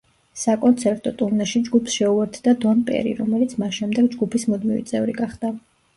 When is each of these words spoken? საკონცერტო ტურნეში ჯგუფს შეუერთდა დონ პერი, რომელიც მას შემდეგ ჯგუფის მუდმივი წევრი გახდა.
საკონცერტო 0.43 1.11
ტურნეში 1.19 1.61
ჯგუფს 1.67 1.97
შეუერთდა 1.99 2.55
დონ 2.63 2.81
პერი, 2.89 3.13
რომელიც 3.21 3.53
მას 3.65 3.77
შემდეგ 3.81 4.09
ჯგუფის 4.17 4.47
მუდმივი 4.55 4.87
წევრი 4.95 5.17
გახდა. 5.21 5.53